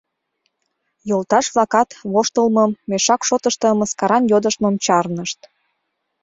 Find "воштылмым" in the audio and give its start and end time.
2.11-2.71